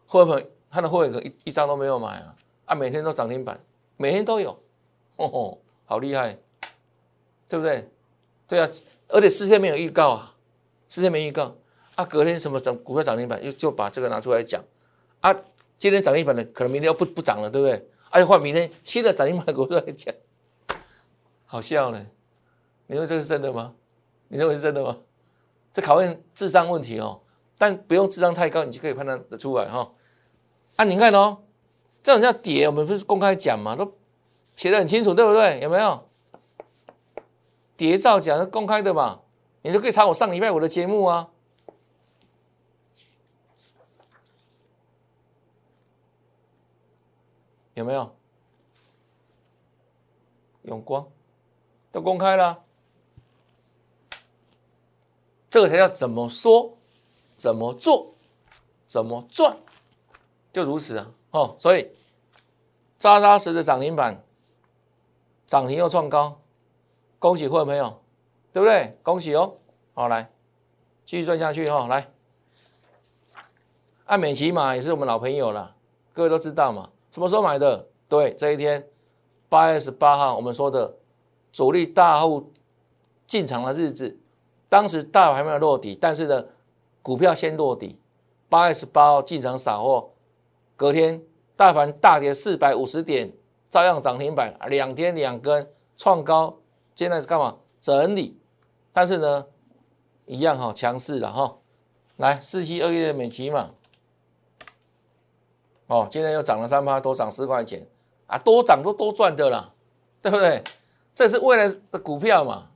[0.05, 2.35] 会不会他的会员一一张都没有买啊？
[2.65, 3.59] 啊，每天都涨停板，
[3.95, 4.51] 每天都有，
[5.17, 6.37] 哦吼，好厉害，
[7.49, 7.89] 对不对？
[8.47, 8.69] 对啊，
[9.07, 10.35] 而且事先没有预告啊。
[10.89, 11.55] 事先没预告
[11.95, 14.63] 啊，隔天什么涨股票涨停板，就就把这个拿出来讲
[15.21, 15.35] 啊。
[15.79, 17.89] 今天涨停板的，可能明天又不不涨了，对不对？
[18.11, 20.13] 而且换明天新的涨停板股票来讲，
[21.47, 22.05] 好笑呢。
[22.85, 23.73] 你认为这是真的吗？
[24.27, 24.97] 你认为是真的吗？
[25.77, 27.21] 这考验智商问题哦，
[27.55, 29.93] 但不用智商太高，你就可以判断得出来哈。
[30.75, 31.37] 啊，你看哦，
[32.01, 33.95] 这种叫跌，我们不是公开讲嘛，都
[34.55, 35.59] 写的很清楚，对不对？
[35.59, 36.09] 有没有？
[37.77, 39.19] 跌照讲是公开的嘛？
[39.61, 41.29] 你就可以查我上礼拜五的节目啊，
[47.75, 48.15] 有没有？
[50.63, 51.07] 永光
[51.91, 52.63] 都公开了，
[55.49, 56.77] 这个才叫怎么说、
[57.35, 58.13] 怎么做、
[58.87, 59.57] 怎么赚，
[60.53, 61.11] 就如此啊！
[61.31, 61.89] 哦，所以
[62.97, 64.23] 扎扎实的涨停板，
[65.47, 66.39] 涨停又创高，
[67.19, 68.01] 恭喜会员朋友。
[68.53, 68.97] 对不对？
[69.03, 69.53] 恭喜哦！
[69.93, 70.31] 好，来
[71.05, 71.85] 继续赚下去哈。
[71.85, 72.09] 来，
[74.05, 75.75] 爱美骑马也是我们老朋友了，
[76.11, 76.89] 各位都知道嘛。
[77.11, 77.87] 什么时候买的？
[78.09, 78.87] 对，这一天
[79.47, 80.97] 八月十八号，我们说的
[81.51, 82.51] 主力大户
[83.27, 84.17] 进场的日子。
[84.69, 86.45] 当时大盘还没有落底，但是呢，
[87.01, 87.99] 股票先落底。
[88.49, 90.11] 八月十八号进场扫货，
[90.75, 91.21] 隔天
[91.55, 93.33] 大盘大跌四百五十点，
[93.69, 96.57] 照样涨停板，两天两根创高。
[96.95, 97.57] 现在是干嘛？
[97.81, 98.39] 整理。
[98.93, 99.45] 但是呢，
[100.25, 101.57] 一样哈，强势了哈。
[102.15, 103.71] 来，四七二月的美琪嘛，
[105.87, 107.87] 哦，今天又涨了三趴，多涨四块钱
[108.25, 109.73] 啊，多涨都多赚的啦，
[110.21, 110.63] 对不对？
[111.13, 112.69] 这是未来的股票嘛，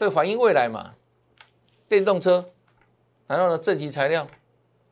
[0.00, 0.94] 这反映未来嘛。
[1.86, 2.50] 电动车，
[3.26, 4.26] 然后呢，正极材料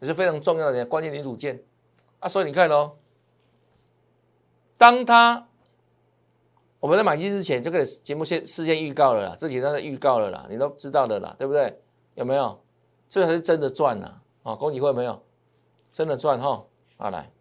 [0.01, 1.63] 也是非常重要的关键零组件
[2.21, 2.97] 啊，所以你看哦，
[4.77, 5.47] 当它。
[6.81, 11.81] 我们在买进之前就给节目先事先预告了啦，之前都是预告了啦，你都知道的啦，对不对？
[12.15, 12.63] 有没有？
[13.09, 14.21] 这才是真的赚呐！
[14.43, 15.25] 啊，恭喜会没有？
[15.91, 16.67] 真的赚哈！
[16.99, 17.33] 啊来，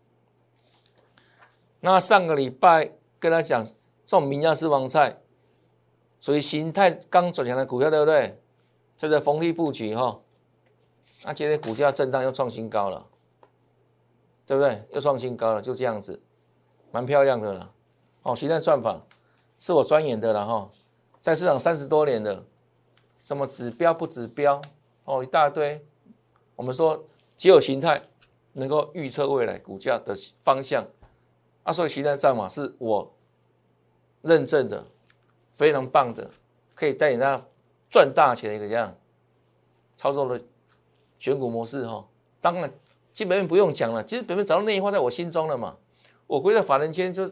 [1.82, 3.74] 那上个礼拜跟他讲，这
[4.18, 5.20] 种名家私房菜，
[6.20, 8.40] 所以形态刚转强的股票，对不对？
[8.96, 10.20] 这个逢低布局哈，
[11.24, 13.06] 那今天股价震荡又创新高了，
[14.46, 14.84] 对不对？
[14.92, 16.22] 又创新高了，就这样子，
[16.92, 17.74] 蛮漂亮的了。
[18.24, 19.02] 哦，形态赚法。
[19.60, 20.70] 是我钻研的了哈，
[21.20, 22.46] 在市场三十多年的，
[23.24, 24.62] 什么指标不指标
[25.04, 25.84] 哦，一大堆。
[26.56, 27.04] 我们说
[27.36, 28.00] 只有形态
[28.54, 30.86] 能够预测未来股价的方向，
[31.64, 33.12] 啊，所以形态战法是我
[34.22, 34.86] 认证的，
[35.58, 36.30] 非常棒的，
[36.76, 37.44] 可以带领大家
[37.90, 38.96] 赚大钱的一个这样
[39.98, 40.40] 操作的
[41.18, 42.06] 选股模式哈。
[42.40, 42.72] 当然
[43.12, 45.76] 基本面不用讲了，其实本面早就内化在我心中了嘛。
[46.28, 47.28] 我归在法人圈就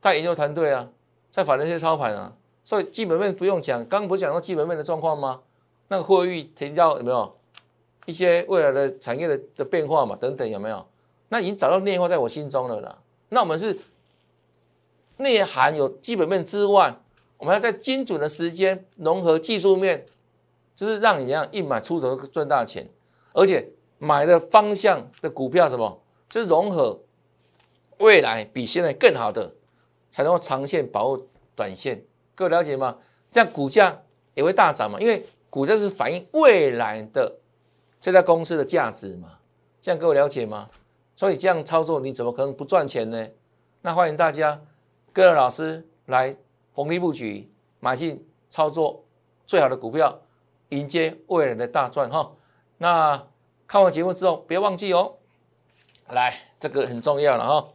[0.00, 0.90] 带研究团队啊。
[1.30, 2.34] 在法人圈操盘啊，
[2.64, 5.42] 所以基本面不用讲，刚不是讲到基本面的状况吗？
[5.88, 7.36] 那个货运停交有没有
[8.06, 10.16] 一些未来的产业的的变化嘛？
[10.16, 10.84] 等等有没有？
[11.28, 12.98] 那已经找到内化在我心中了啦。
[13.28, 13.78] 那我们是
[15.18, 16.96] 内涵有基本面之外，
[17.38, 20.04] 我们要在精准的时间融合技术面，
[20.74, 22.88] 就是让你这样一买出手赚大钱，
[23.32, 23.68] 而且
[23.98, 27.00] 买的方向的股票什么，就是融合
[27.98, 29.54] 未来比现在更好的，
[30.10, 32.02] 才能够长线保护短线。
[32.34, 32.96] 各位了解吗？
[33.30, 34.02] 这样股价
[34.34, 35.00] 也会大涨嘛？
[35.00, 37.38] 因为股价是反映未来的
[38.00, 39.38] 这家公司的价值嘛。
[39.80, 40.68] 这样各位了解吗？
[41.14, 43.28] 所以这样操作你怎么可能不赚钱呢？
[43.82, 44.60] 那欢迎大家
[45.12, 46.36] 跟着老师来
[46.76, 47.50] 逢低布局，
[47.80, 49.02] 买进操作
[49.46, 50.20] 最好的股票，
[50.68, 52.36] 迎接未来的大赚哈。
[52.76, 53.26] 那
[53.66, 55.14] 看完节目之后，别忘记哦，
[56.10, 57.72] 来这个很重要了哈，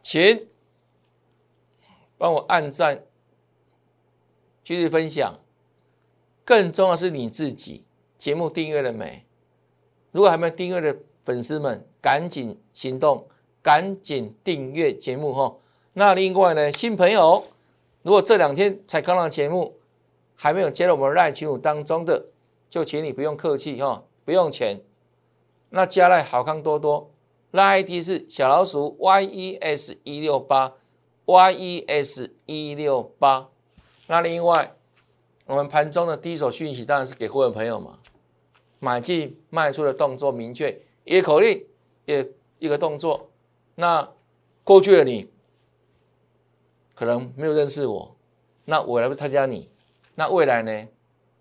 [0.00, 0.48] 请
[2.16, 3.04] 帮我按赞、
[4.64, 5.38] 继续分享。
[6.46, 7.84] 更重要是你自己
[8.16, 9.26] 节目订阅了没？
[10.10, 10.96] 如果还没有订阅的。
[11.24, 13.28] 粉丝们，赶紧行动，
[13.62, 15.56] 赶紧订阅节目哈。
[15.94, 17.44] 那另外呢，新朋友，
[18.02, 19.76] 如果这两天才看到节目，
[20.34, 22.26] 还没有加入我们赖群组当中的，
[22.70, 24.80] 就请你不用客气哈，不用钱。
[25.70, 27.10] 那加赖好康多多，
[27.50, 30.74] 赖 ID 是小老鼠 yes 一六八
[31.26, 33.48] yes 一六八。
[34.06, 34.74] 那另外，
[35.46, 37.98] 我们盘中的第一手讯息当然是给会员朋友嘛，
[38.78, 40.80] 买进卖出的动作明确。
[41.04, 41.66] 一个口令，
[42.06, 42.28] 也
[42.58, 43.28] 一个动作。
[43.74, 44.08] 那
[44.64, 45.28] 过去的你
[47.02, 48.14] 可能没有认识我，
[48.64, 49.68] 那我来不参加你。
[50.14, 50.86] 那未来呢？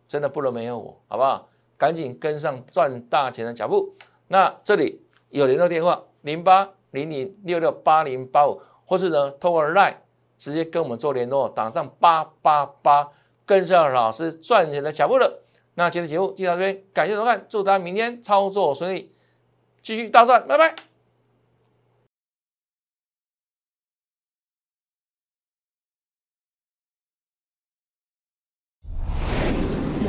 [0.07, 1.49] 真的不能没有我，好不好？
[1.77, 3.93] 赶紧跟上赚大钱的脚步。
[4.29, 9.97] 那这里有联络电话：零八零零六六八零八五，或是呢通过 LINE
[10.35, 13.09] 直接跟我们做联络，打上八八八，
[13.45, 15.43] 跟上老师赚钱的脚步了。
[15.75, 19.13] 那今天节目就到这边，感谢收看，祝大家明天操作顺利。
[19.83, 20.90] 继续大赚，拜拜。